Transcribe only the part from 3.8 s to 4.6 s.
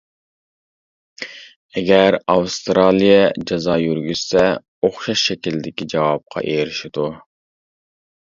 يۈرگۈزسە